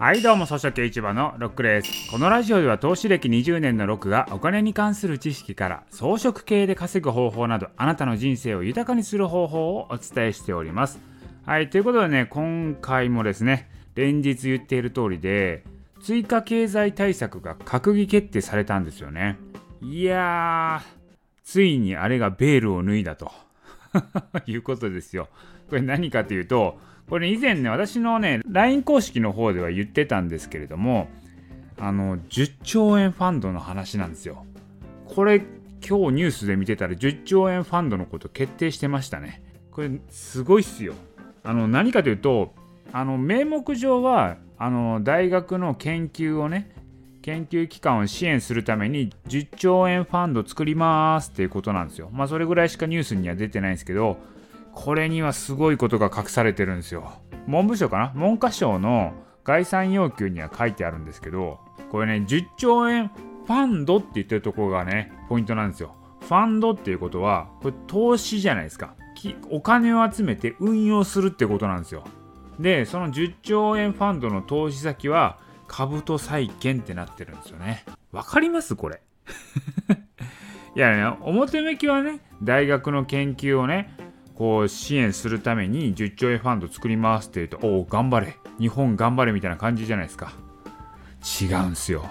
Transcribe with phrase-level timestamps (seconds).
[0.00, 2.10] はいどうも草食系市場のロックです。
[2.10, 10.98] このラジオでは投資歴20年のロックがお金に関する知識から装飾系で稼ぐ方法などあなたの人生を豊かにする方法をお伝えしております。
[11.44, 15.64] はいということでね今回もですね連日言っている通りで
[16.02, 19.36] 追加経済対策が閣議決定されたんですよね。
[19.82, 23.30] いやーついにあれがベールを脱いだと。
[24.46, 25.28] いうことですよ。
[25.68, 26.78] これ何かというと
[27.08, 31.08] これ以前ね私のね LINE 公式の方では言ってたんですけれども
[31.78, 34.44] あの10兆円ファンドの話なんですよ。
[35.06, 35.42] これ
[35.86, 39.42] 今日ニュースで見てたら10兆円ファンドのこと決定してましたね。
[39.70, 40.94] これすごいっすよ。
[41.42, 42.54] あの何かというと
[42.92, 46.70] あの名目上はあの大学の研究をね
[47.22, 52.08] 研究機関を支援するために10兆円ファンド作りますっていうことなんですよ。
[52.12, 54.16] まあそれぐらいしかニュースには出てないんですけど、
[54.72, 57.12] これにはすごいことが隠されてるんですよ。
[57.46, 58.12] 文部省かな？
[58.14, 59.12] 文科省の
[59.44, 61.58] 概算要求には書いてあるんですけど、
[61.90, 65.96] これね、10兆円ファンドって言ってるところがね、ポイントなんですよ。
[66.20, 68.94] ファンドっていうことは、これ投資じゃないですか。
[69.50, 72.04] お金を集めて運用するってことなんですよ。
[72.58, 75.38] で、その10兆円ファンドの投資先は、
[75.70, 77.84] 株と債券ってなってるんですよね。
[78.10, 79.00] わかりますこれ。
[80.74, 83.94] いやね、表向きはね、大学の研究をね、
[84.34, 88.36] こう支援するために10兆円ファンド作りますって言うと、おお、頑張れ。
[88.58, 90.32] 日本頑張れみたいな感じじゃないですか。
[91.40, 92.04] 違うんすよ。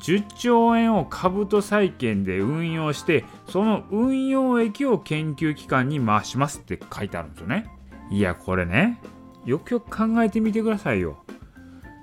[0.00, 7.68] 10兆円を株と債券で運用して、その運用益を研究機関に回しますって書いてあるんですよね。
[8.10, 9.00] いや、これね、
[9.44, 11.22] よくよく考えてみてくださいよ。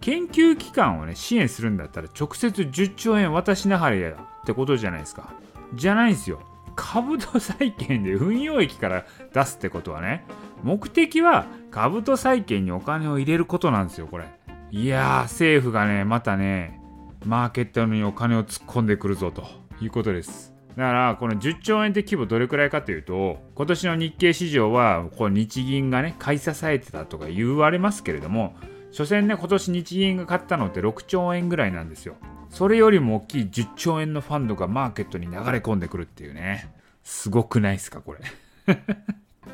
[0.00, 4.14] 研究機関をね支援するんだったら直接10兆円渡しなはれやっ
[4.46, 5.32] てことじゃないですか。
[5.74, 6.40] じゃないんですよ。
[6.76, 10.24] 株と債券で運用益から出すってことはね
[10.62, 14.26] 目的は株と債券にお金を入れることなんですよこれ。
[14.70, 16.80] いやー政府がねまたね
[17.24, 19.44] マーケットにお金を突っ込んでくるぞと
[19.80, 20.54] いうことです。
[20.76, 28.54] だからこの10兆円って規模どれくらいかというと今年の日経市場はこう日銀がね買い支えてたとか言われますけれども
[28.90, 32.16] 所詮ね、今年日銀が買ったのって6兆円ぐらいなんですよ。
[32.50, 36.72] それよりも大きい10兆円のファンドがマーケットに流れ込んでくるっていうね。
[37.04, 38.20] すごくないですか、これ。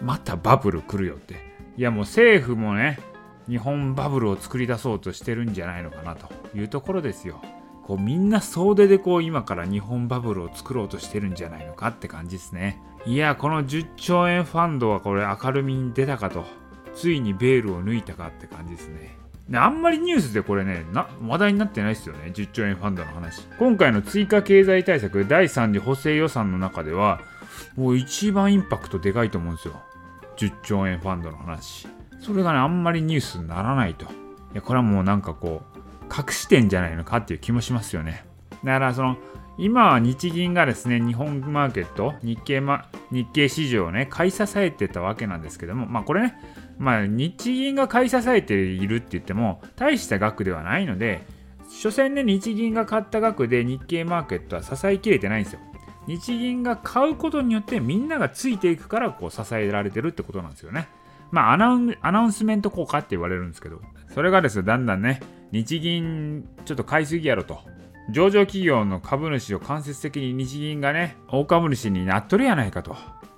[0.03, 1.35] またバブル来るよって。
[1.77, 2.99] いやもう政府もね、
[3.49, 7.43] 日本バブルを作り出そうとしてるんじゃないのかなというところですよ。
[7.85, 12.81] こうみんな総出でこう今から日本バブルを作ろうとしてるんじゃないのかって感じですね。
[13.05, 16.47] いや、この10兆円ファンドはこれ明るみに出たかと。
[16.95, 19.24] ついにベールを抜いたかって感じですね。
[19.49, 22.33] であんまりニュースでこれねな、話題になってないですよね。
[22.35, 23.47] 10兆円ファンドの話。
[23.59, 27.21] 今回の追加経済対策第3次補正予算の中では、
[27.77, 29.83] もう一番インパクトでかいと思うんですよ。
[30.37, 31.87] 10兆円ファンドの話。
[32.21, 34.07] それがね、あんまりニュースにならないと。
[34.07, 34.09] い
[34.55, 38.25] や、これはもうなんかこう、隠してんじゃないのかっていう気もしますよね。
[38.65, 39.19] だからその、
[39.57, 46.37] 今は日銀がですね、日本マーケット、日経,、ま、日経市場をね、買い支えてたわけなんですけども、まあこれね、
[46.79, 51.23] まあ、日銀が買い支えているって言っても大した額ではないので
[51.69, 55.61] 所詮ね日銀が買った額で日経マーケットは支えきれてないんですよ。
[56.07, 60.87] 日銀が買うことによってみんながついていくからこう支えられてるってことなんですよね。
[61.31, 63.81] まあアナウンアナウンスメント効果って言われるんですけど
[64.15, 67.61] それがですねだんだんね日銀ちょっと買いすぎやろと
[68.11, 72.97] 上場企業の株主を間接的に日銀がね大株主になっとるやないかと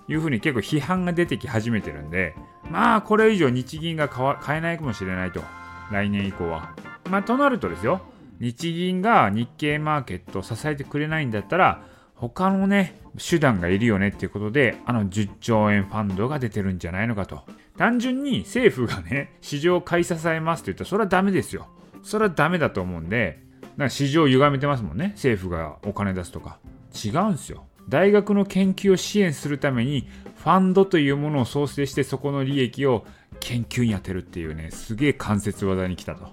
[0.08, 2.34] いうふうに結構批判が出てき始めてるんで、
[2.70, 5.42] まあこれ以上日銀が買えないかもしれないと。
[5.90, 6.74] 来年以降は。
[7.10, 8.00] まあとなるとですよ、
[8.40, 11.82] 日銀が日経マーケットを支えてくれないんだったら、
[12.14, 17.42] 他のね、手段がいるよねっていうことで、あの10兆円ファンドが出てるんじゃないのかと。
[17.76, 21.68] 単純に政府がね、市場を買い支えますって言ったら、それはダメですよ。
[22.02, 23.45] それはダメだと思うんで、
[23.84, 25.12] か市場を歪めてますもんね。
[25.14, 26.58] 政府がお金出すとか。
[27.04, 27.66] 違うんすよ。
[27.88, 33.04] 大学の研究を支援するためにファンドというものを創生してそこの利益を
[33.40, 36.30] 研究に充てるっていうねすげえ関節技に来たと。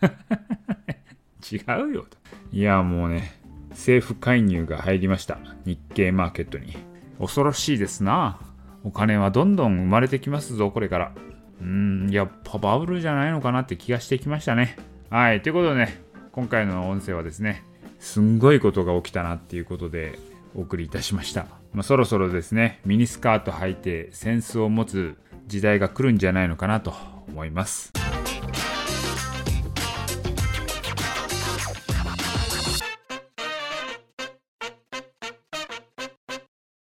[1.50, 1.60] 違
[1.90, 2.18] うよと。
[2.52, 5.38] いやもうね政府介入が入りました。
[5.64, 6.76] 日経マーケットに。
[7.18, 8.38] 恐ろしいですな。
[8.82, 11.12] お金はどんどん生まれてきますぞこれから。
[11.60, 14.76] うんやっぱバブルじゃないのかなって気がしてきましたね。
[15.10, 17.64] はいということでね今回の音声はですね
[17.98, 20.18] すんごいことが起きたなっていうことで
[20.54, 25.16] お送りいたしました、まあ、そろそろですねミニスカート履いてセンスを持つ
[25.46, 26.94] 時代が来るんじゃないのかなと
[27.28, 27.99] 思います。